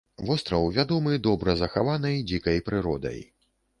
[0.27, 3.21] Востраў вядомы добра захаванай дзікай прыродай.